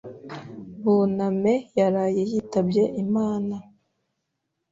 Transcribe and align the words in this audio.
Buname 0.81 1.53
yaraye 1.79 2.21
yitabye 2.31 2.83
Imana. 3.03 3.55